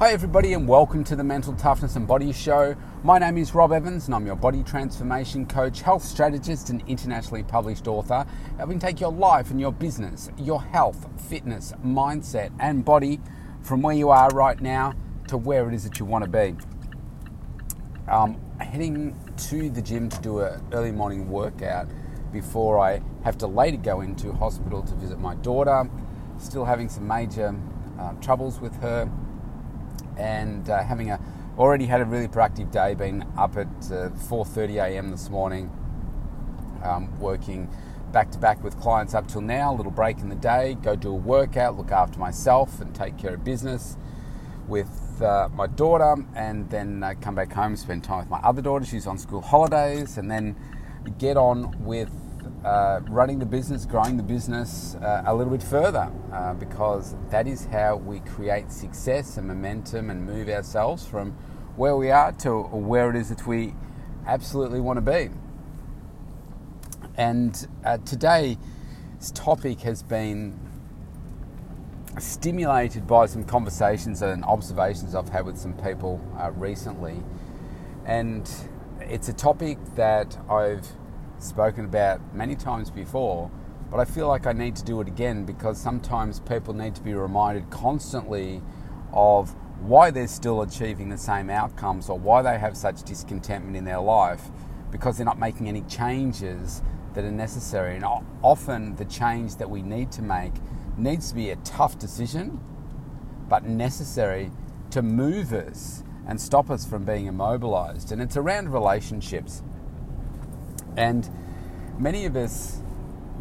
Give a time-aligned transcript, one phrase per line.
[0.00, 2.74] Hi, everybody, and welcome to the Mental Toughness and Body Show.
[3.04, 7.44] My name is Rob Evans, and I'm your body transformation coach, health strategist, and internationally
[7.44, 8.26] published author,
[8.56, 13.20] helping take your life and your business, your health, fitness, mindset, and body
[13.62, 14.94] from where you are right now
[15.28, 16.56] to where it is that you want to be.
[18.08, 19.16] Um, heading
[19.48, 21.88] to the gym to do an early morning workout
[22.32, 25.88] before I have to later go into hospital to visit my daughter.
[26.38, 27.54] Still having some major
[27.96, 29.08] uh, troubles with her
[30.16, 31.20] and uh, having a
[31.58, 32.94] already had a really productive day.
[32.94, 35.10] Been up at uh, 4:30 a.m.
[35.10, 35.70] this morning,
[36.82, 37.68] um, working
[38.12, 39.72] back to back with clients up till now.
[39.72, 43.18] A little break in the day, go do a workout, look after myself, and take
[43.18, 43.96] care of business
[44.68, 48.62] with uh, my daughter, and then uh, come back home, spend time with my other
[48.62, 48.84] daughter.
[48.84, 50.56] She's on school holidays, and then
[51.18, 52.10] get on with
[52.64, 57.46] uh, running the business, growing the business uh, a little bit further, uh, because that
[57.46, 61.32] is how we create success and momentum and move ourselves from
[61.76, 63.74] where we are to where it is that we
[64.26, 65.28] absolutely want to be.
[67.16, 68.56] And uh, today's
[69.34, 70.58] topic has been
[72.18, 77.22] stimulated by some conversations and observations I've had with some people uh, recently.
[78.06, 78.50] And
[79.00, 80.86] it's a topic that I've
[81.38, 83.50] spoken about many times before,
[83.90, 87.02] but I feel like I need to do it again because sometimes people need to
[87.02, 88.62] be reminded constantly
[89.12, 93.84] of why they're still achieving the same outcomes or why they have such discontentment in
[93.84, 94.50] their life
[94.90, 96.82] because they're not making any changes
[97.14, 97.96] that are necessary.
[97.96, 98.04] And
[98.42, 100.52] often the change that we need to make
[100.96, 102.60] needs to be a tough decision,
[103.48, 104.50] but necessary
[104.90, 108.12] to move us and stop us from being immobilized.
[108.12, 109.62] And it's around relationships.
[110.96, 111.28] And
[111.98, 112.80] many of us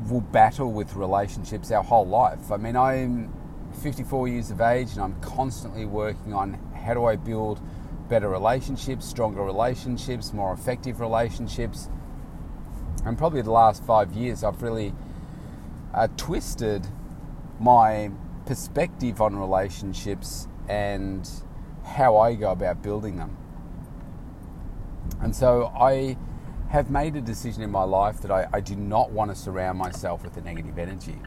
[0.10, 2.52] will battle with relationships our whole life.
[2.52, 3.34] I mean, I'm
[3.82, 7.62] 54 years of age and I'm constantly working on how do I build
[8.10, 11.90] better relationships, stronger relationships, more effective relationships.
[13.06, 14.94] And probably the last five years, I've really
[15.94, 16.88] uh, twisted
[17.60, 18.12] my
[18.46, 21.30] perspective on relationships and
[21.86, 23.38] how I go about building them.
[25.22, 26.18] And so I
[26.74, 29.78] have made a decision in my life that I, I do not want to surround
[29.78, 31.20] myself with a negative energy.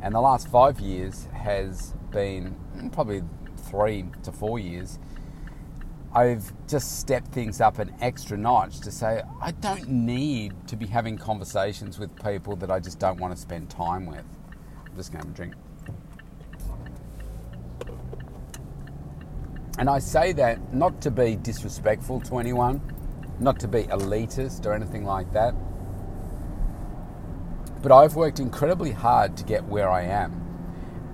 [0.00, 3.24] And the last five years has been mm, probably
[3.56, 5.00] three to four years.
[6.14, 10.86] I've just stepped things up an extra notch to say I don't need to be
[10.86, 14.22] having conversations with people that I just don't want to spend time with.
[14.86, 15.54] I'm just going to drink.
[19.76, 22.80] And I say that not to be disrespectful to anyone,
[23.40, 25.54] not to be elitist or anything like that,
[27.82, 30.40] but I've worked incredibly hard to get where I am.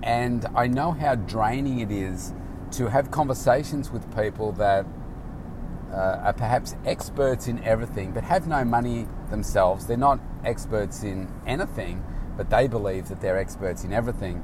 [0.03, 2.33] And I know how draining it is
[2.71, 4.85] to have conversations with people that
[5.91, 9.85] uh, are perhaps experts in everything but have no money themselves.
[9.85, 12.03] They're not experts in anything,
[12.37, 14.41] but they believe that they're experts in everything.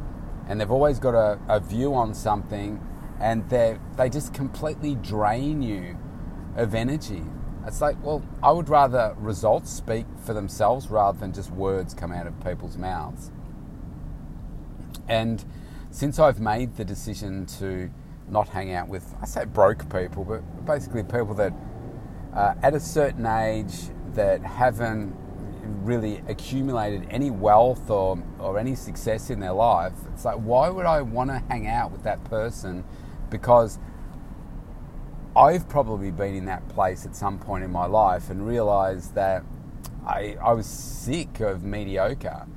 [0.49, 2.81] And they've always got a, a view on something
[3.19, 5.97] and they they just completely drain you
[6.55, 7.23] of energy.
[7.67, 12.13] It's like, well, I would rather results speak for themselves rather than just words come
[12.13, 13.29] out of people's mouths.
[15.09, 15.43] And
[15.91, 17.89] since I've made the decision to
[18.29, 21.53] not hang out with, I say broke people, but basically people that
[22.33, 25.13] uh, at a certain age that haven't
[25.83, 30.85] really accumulated any wealth or, or any success in their life, it's like, why would
[30.85, 32.85] I want to hang out with that person
[33.29, 33.77] because
[35.37, 39.43] I've probably been in that place at some point in my life and realized that
[40.03, 42.47] I, I was sick of mediocre,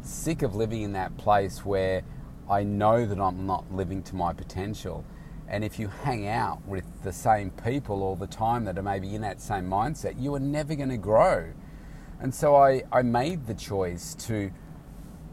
[0.00, 2.02] sick of living in that place where
[2.48, 5.04] I know that I'm not living to my potential.
[5.48, 9.12] And if you hang out with the same people all the time that are maybe
[9.12, 11.52] in that same mindset, you are never going to grow.
[12.20, 14.52] And so I, I made the choice to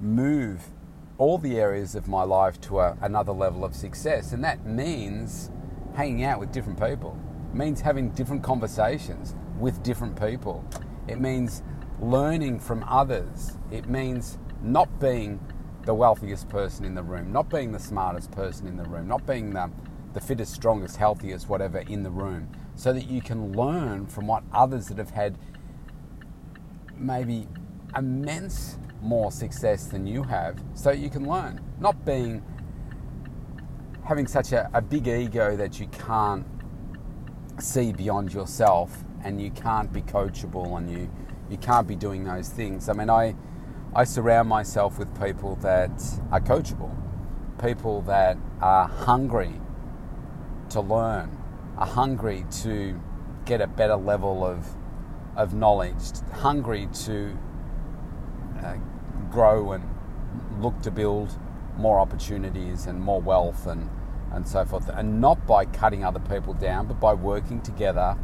[0.01, 0.71] move
[1.19, 4.31] all the areas of my life to a, another level of success.
[4.31, 5.51] And that means
[5.95, 7.17] hanging out with different people,
[7.51, 10.65] it means having different conversations with different people.
[11.07, 11.63] It means
[11.99, 13.57] learning from others.
[13.71, 15.39] It means not being
[15.85, 19.25] the wealthiest person in the room, not being the smartest person in the room, not
[19.25, 19.69] being the,
[20.13, 24.43] the fittest, strongest, healthiest, whatever in the room, so that you can learn from what
[24.53, 25.37] others that have had
[26.95, 27.47] maybe
[27.97, 31.59] immense more success than you have so you can learn.
[31.79, 32.43] Not being
[34.11, 36.45] having such a, a big ego that you can't
[37.61, 41.09] see beyond yourself and you can't be coachable and you,
[41.49, 42.89] you can't be doing those things.
[42.89, 43.33] I mean, I,
[43.95, 45.91] I surround myself with people that
[46.29, 46.93] are coachable,
[47.63, 49.53] people that are hungry
[50.71, 51.31] to learn,
[51.77, 52.99] are hungry to
[53.45, 54.67] get a better level of,
[55.37, 57.37] of knowledge, hungry to
[58.61, 58.75] uh,
[59.29, 59.85] grow and
[60.59, 61.39] look to build
[61.77, 63.89] more opportunities and more wealth and,
[64.33, 64.89] and so forth.
[64.89, 68.17] And not by cutting other people down, but by working together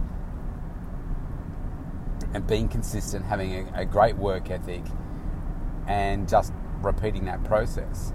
[2.33, 4.83] and being consistent, having a, a great work ethic,
[5.87, 8.13] and just repeating that process.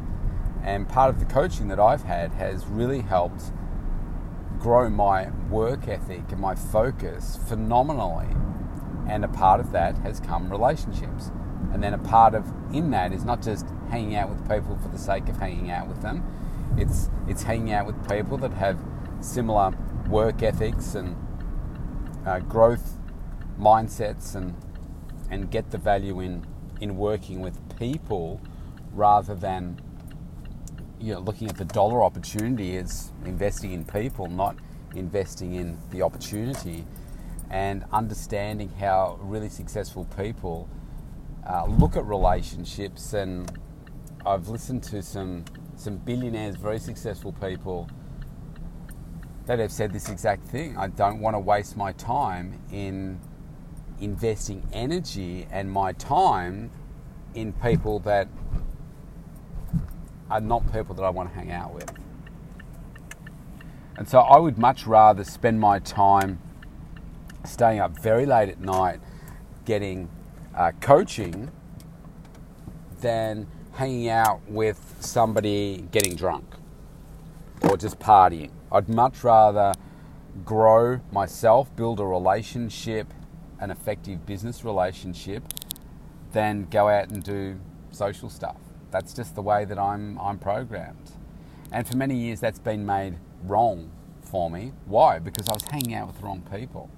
[0.62, 3.52] And part of the coaching that I've had has really helped
[4.58, 8.28] grow my work ethic and my focus phenomenally.
[9.08, 11.32] And a part of that has come relationships.
[11.72, 14.88] And then a part of in that is not just hanging out with people for
[14.88, 16.22] the sake of hanging out with them.
[16.76, 18.78] It's it's hanging out with people that have
[19.20, 19.72] similar
[20.08, 21.16] work ethics and
[22.26, 22.98] uh, growth
[23.58, 24.54] mindsets and
[25.30, 26.46] and get the value in
[26.80, 28.40] in working with people
[28.92, 29.80] rather than
[30.98, 34.56] you know looking at the dollar opportunity as investing in people, not
[34.94, 36.84] investing in the opportunity,
[37.50, 40.68] and understanding how really successful people
[41.48, 43.12] uh, look at relationships.
[43.12, 43.50] And
[44.24, 45.44] I've listened to some
[45.82, 47.88] some billionaires, very successful people
[49.46, 50.76] that have said this exact thing.
[50.76, 53.18] I don't want to waste my time in
[54.00, 56.70] investing energy and my time
[57.34, 58.28] in people that
[60.30, 61.92] are not people that I want to hang out with.
[63.96, 66.40] And so I would much rather spend my time
[67.44, 69.00] staying up very late at night
[69.64, 70.08] getting
[70.56, 71.50] uh, coaching
[73.00, 76.44] than hanging out with somebody getting drunk
[77.68, 78.50] or just partying.
[78.70, 79.72] I'd much rather
[80.44, 83.12] grow myself, build a relationship,
[83.60, 85.42] an effective business relationship,
[86.32, 87.58] than go out and do
[87.90, 88.56] social stuff.
[88.90, 91.12] That's just the way that I'm, I'm programmed.
[91.70, 93.90] And for many years, that's been made wrong
[94.20, 94.72] for me.
[94.86, 95.18] Why?
[95.18, 96.90] Because I was hanging out with the wrong people.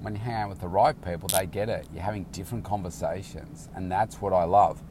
[0.00, 1.86] When you hang out with the right people, they get it.
[1.92, 4.82] You're having different conversations, and that's what I love.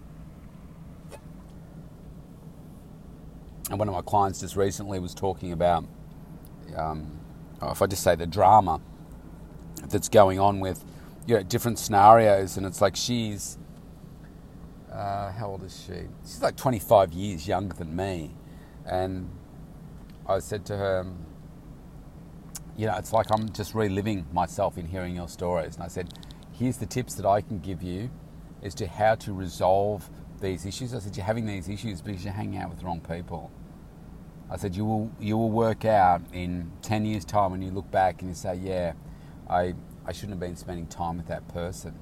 [3.72, 5.86] And one of my clients just recently was talking about,
[6.76, 7.20] um,
[7.64, 8.82] if I just say the drama
[9.88, 10.84] that's going on with
[11.26, 13.58] you know, different scenarios, and it's like she's
[14.92, 16.08] uh, how old is she?
[16.24, 18.32] She's like 25 years younger than me.
[18.86, 19.30] And
[20.28, 21.06] I said to her,
[22.76, 25.76] you know, it's like I'm just reliving myself in hearing your stories.
[25.76, 26.14] And I said,
[26.52, 28.10] here's the tips that I can give you
[28.62, 30.10] as to how to resolve
[30.42, 30.94] these issues.
[30.94, 33.52] I said, you're having these issues because you're hanging out with the wrong people.
[34.50, 37.90] I said, you will, you will work out in 10 years' time when you look
[37.90, 38.94] back and you say, yeah,
[39.50, 39.74] I,
[40.06, 41.98] I shouldn't have been spending time with that person.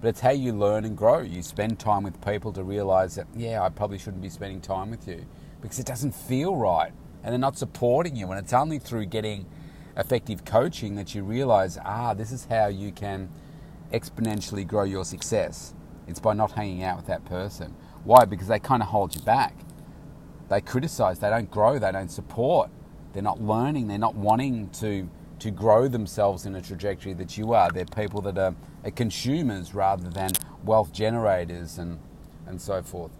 [0.00, 1.20] But it's how you learn and grow.
[1.20, 4.90] You spend time with people to realize that, yeah, I probably shouldn't be spending time
[4.90, 5.26] with you
[5.60, 6.92] because it doesn't feel right
[7.22, 8.28] and they're not supporting you.
[8.30, 9.46] And it's only through getting
[9.96, 13.30] effective coaching that you realize, ah, this is how you can
[13.92, 15.74] exponentially grow your success.
[16.08, 17.74] It's by not hanging out with that person.
[18.04, 18.24] Why?
[18.24, 19.54] Because they kind of hold you back.
[20.48, 22.70] They criticize, they don't grow, they don't support,
[23.12, 25.08] they're not learning, they're not wanting to
[25.38, 27.68] to grow themselves in a trajectory that you are.
[27.68, 28.54] They're people that are,
[28.84, 30.30] are consumers rather than
[30.62, 31.98] wealth generators and,
[32.46, 33.10] and so forth.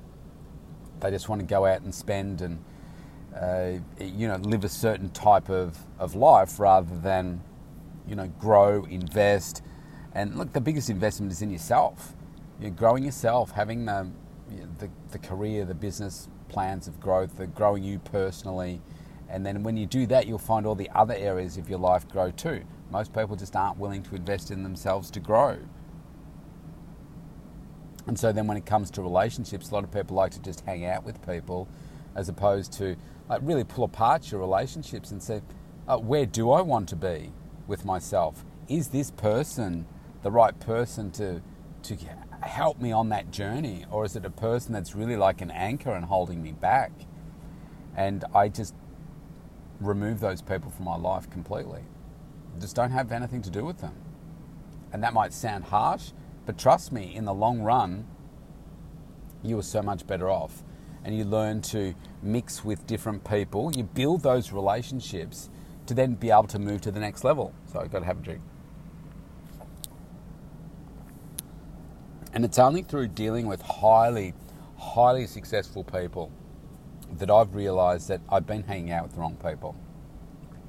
[1.01, 2.63] They just want to go out and spend and
[3.35, 7.41] uh, you know live a certain type of, of life rather than
[8.07, 9.63] you know grow, invest,
[10.15, 10.53] and look.
[10.53, 12.15] The biggest investment is in yourself.
[12.61, 14.11] You're growing yourself, having the,
[14.79, 18.81] the the career, the business plans of growth, the growing you personally
[19.33, 22.07] and then when you do that, you'll find all the other areas of your life
[22.07, 22.65] grow too.
[22.91, 25.57] Most people just aren't willing to invest in themselves to grow.
[28.07, 30.61] And so then when it comes to relationships, a lot of people like to just
[30.67, 31.67] hang out with people
[32.15, 32.97] as opposed to
[33.31, 35.41] like really pull apart your relationships and say,
[35.89, 37.33] uh, where do I want to be
[37.67, 38.45] with myself?
[38.69, 39.87] Is this person
[40.23, 41.41] the right person to,
[41.85, 41.97] to
[42.43, 43.85] help me on that journey?
[43.91, 46.93] Or is it a person that's really like an anchor and holding me back?
[47.97, 48.75] And I just
[49.81, 51.83] remove those people from my life completely.
[52.61, 53.95] Just don't have anything to do with them.
[54.93, 56.13] And that might sound harsh,
[56.45, 58.07] but trust me, in the long run,
[59.43, 60.63] you are so much better off.
[61.05, 63.73] And you learn to mix with different people.
[63.75, 65.51] You build those relationships
[65.87, 67.53] to then be able to move to the next level.
[67.73, 68.43] So I've got to have a drink.
[72.33, 74.35] And it's only through dealing with highly,
[74.79, 76.31] highly successful people
[77.19, 79.77] that I've realized that I've been hanging out with the wrong people.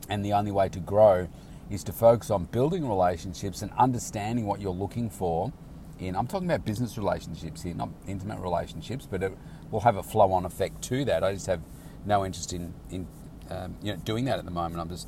[0.10, 1.30] And the only way to grow
[1.70, 5.54] is to focus on building relationships and understanding what you're looking for
[6.00, 9.38] in I'm talking about business relationships here, not intimate relationships, but it
[9.72, 11.24] will have a flow on effect to that.
[11.24, 11.62] I just have
[12.06, 13.08] no interest in, in
[13.50, 14.82] um, you know, doing that at the moment.
[14.82, 15.08] I'm just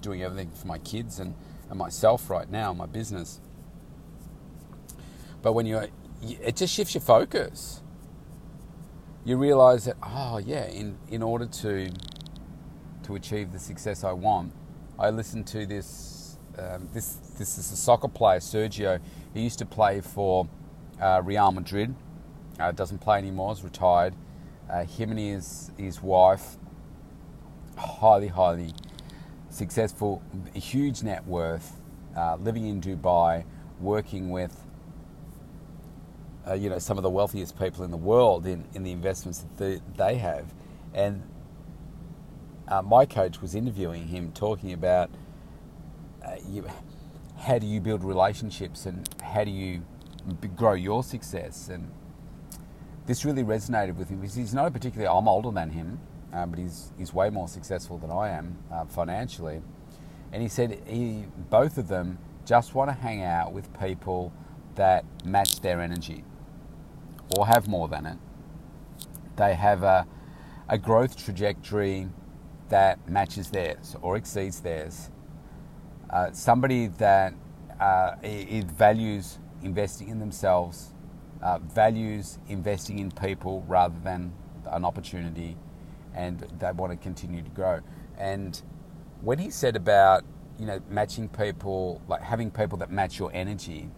[0.00, 1.34] doing everything for my kids and,
[1.70, 3.40] and myself right now, my business.
[5.42, 5.88] But when you're,
[6.22, 7.82] it just shifts your focus.
[9.24, 11.90] You realize that, oh yeah, in, in order to
[13.04, 14.52] to achieve the success I want,
[14.98, 16.38] I listened to this.
[16.58, 19.00] Um, this this is a soccer player, Sergio.
[19.34, 20.48] He used to play for
[21.00, 21.94] uh, Real Madrid.
[22.60, 23.52] Uh, doesn't play anymore.
[23.52, 24.14] Is retired.
[24.70, 26.56] Uh, him and his his wife,
[27.76, 28.74] highly highly
[29.50, 30.22] successful,
[30.54, 31.80] huge net worth,
[32.16, 33.44] uh, living in Dubai,
[33.80, 34.61] working with
[36.48, 39.40] uh, you know some of the wealthiest people in the world in, in the investments
[39.40, 40.52] that the, they have,
[40.94, 41.22] and
[42.68, 45.10] uh, my coach was interviewing him, talking about
[46.24, 46.66] uh, you,
[47.38, 49.82] how do you build relationships and how do you
[50.56, 51.68] grow your success.
[51.68, 51.90] And
[53.06, 55.12] this really resonated with him because he's not particularly.
[55.14, 56.00] I'm older than him,
[56.32, 59.60] uh, but he's he's way more successful than I am uh, financially.
[60.32, 64.32] And he said he both of them just want to hang out with people
[64.76, 66.24] that match their energy
[67.36, 68.18] or have more than it.
[69.36, 70.06] They have a,
[70.68, 72.08] a growth trajectory
[72.68, 75.10] that matches theirs or exceeds theirs.
[76.10, 77.34] Uh, somebody that
[77.80, 80.92] uh, it, values investing in themselves,
[81.42, 84.32] uh, values investing in people rather than
[84.70, 85.56] an opportunity,
[86.14, 87.80] and they want to continue to grow.
[88.18, 88.60] And
[89.20, 90.24] when he said about
[90.58, 93.88] you know matching people, like having people that match your energy,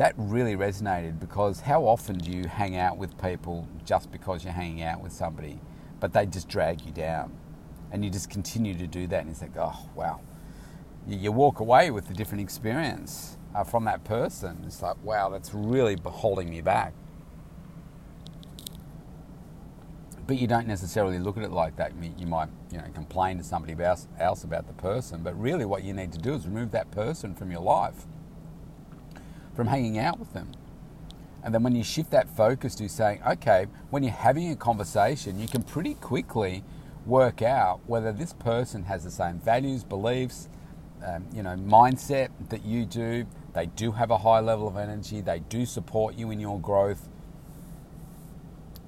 [0.00, 4.52] that really resonated because how often do you hang out with people just because you're
[4.52, 5.60] hanging out with somebody,
[6.00, 7.32] but they just drag you down?
[7.92, 10.20] and you just continue to do that, and it's like, oh wow,
[11.06, 14.62] you, you walk away with a different experience uh, from that person.
[14.66, 16.94] It's like, wow, that's really holding me back.
[20.26, 21.92] But you don't necessarily look at it like that.
[22.16, 25.82] You might, you know, complain to somebody else, else about the person, but really, what
[25.82, 28.06] you need to do is remove that person from your life,
[29.60, 30.50] from hanging out with them.
[31.44, 35.38] And then when you shift that focus to saying, okay, when you're having a conversation,
[35.38, 36.64] you can pretty quickly
[37.04, 40.48] work out whether this person has the same values, beliefs,
[41.06, 43.26] um, you know, mindset that you do.
[43.52, 45.20] They do have a high level of energy.
[45.20, 47.10] They do support you in your growth.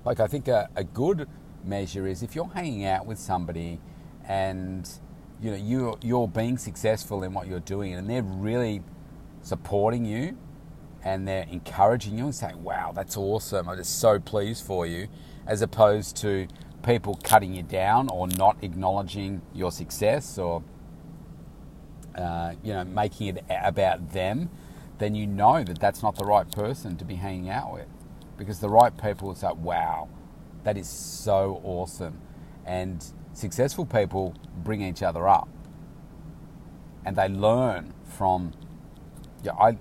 [0.07, 1.29] Like I think a, a good
[1.63, 3.79] measure is if you're hanging out with somebody
[4.27, 4.89] and
[5.43, 8.83] you know you're, you're being successful in what you're doing and they're really
[9.43, 10.39] supporting you
[11.05, 13.69] and they're encouraging you and saying, "Wow, that's awesome!
[13.69, 15.09] I'm just so pleased for you,"
[15.47, 16.49] as opposed to
[16.83, 20.63] people cutting you down or not acknowledging your success or
[22.17, 24.51] uh, you know making it about them,
[24.99, 27.89] then you know that that's not the right person to be hanging out with,
[28.37, 30.09] because the right people will say, "Wow,
[30.65, 32.21] that is so awesome,"
[32.65, 35.49] and successful people bring each other up,
[37.05, 38.53] and they learn from.
[39.43, 39.77] Yeah, I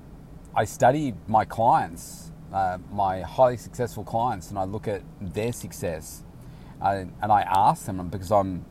[0.56, 6.24] I study my clients, uh, my highly successful clients, and I look at their success
[6.82, 8.66] I, and I ask them because I'm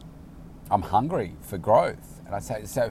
[0.70, 2.90] I'm hungry for growth, and I say so.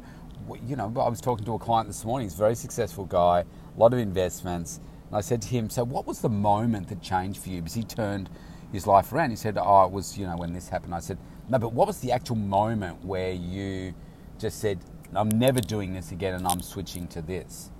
[0.68, 2.28] You know, I was talking to a client this morning.
[2.28, 5.84] He's a very successful guy, a lot of investments, and I said to him, "So,
[5.84, 8.30] what was the moment that changed for you?" Because he turned
[8.72, 9.32] his life around.
[9.32, 11.18] He said, "Oh, it was you know when this happened." I said,
[11.50, 13.94] "No, but what was the actual moment where you
[14.40, 14.80] just said,
[15.16, 17.72] I'm never doing this again, and I'm switching to this?"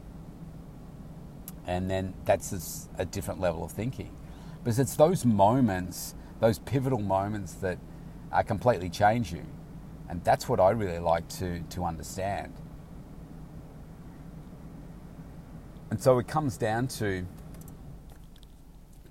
[1.70, 4.12] And then that's a different level of thinking,
[4.64, 7.78] because it's those moments those pivotal moments that
[8.32, 9.46] uh, completely change you.
[10.08, 12.54] And that's what I really like to, to understand.
[15.92, 17.26] And so it comes down to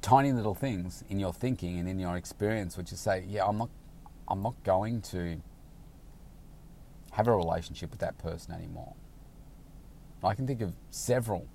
[0.00, 3.58] tiny little things in your thinking and in your experience, which is say, yeah, I'm
[3.58, 3.70] not,
[4.26, 5.40] I'm not going to
[7.12, 8.94] have a relationship with that person anymore.
[10.24, 11.46] I can think of several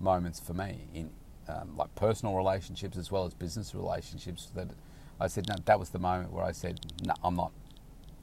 [0.00, 1.10] moments for me in
[1.48, 4.68] um, like personal relationships as well as business relationships that
[5.20, 7.52] I said, no, that was the moment where I said, no, I'm not,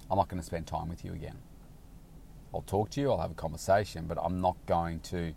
[0.09, 1.37] I'm not going to spend time with you again.
[2.53, 5.33] I'll talk to you, I'll have a conversation, but I'm not going to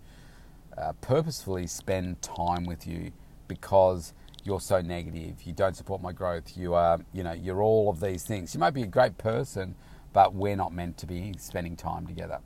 [0.76, 3.12] uh, purposefully spend time with you
[3.46, 4.12] because
[4.42, 5.42] you're so negative.
[5.44, 6.56] You don't support my growth.
[6.56, 8.52] You are, you know, you're all of these things.
[8.54, 9.76] You might be a great person,
[10.12, 12.40] but we're not meant to be spending time together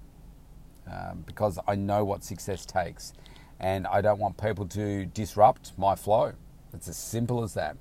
[0.90, 3.12] um, because I know what success takes,
[3.60, 6.32] and I don't want people to disrupt my flow.
[6.72, 7.76] It's as simple as that.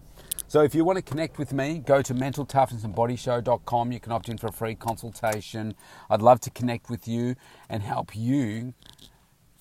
[0.47, 3.91] So if you want to connect with me, go to mentaltoughnessandbodyshow.com.
[3.91, 5.75] You can opt in for a free consultation.
[6.09, 7.35] I'd love to connect with you
[7.69, 8.73] and help you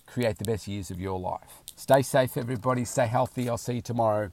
[0.07, 1.63] create the best years of your life.
[1.75, 2.85] Stay safe, everybody.
[2.85, 3.49] Stay healthy.
[3.49, 4.31] I'll see you tomorrow.